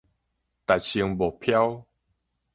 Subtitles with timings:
[0.65, 1.83] 達成目標